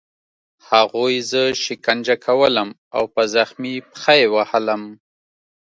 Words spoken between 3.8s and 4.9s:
پښه یې وهلم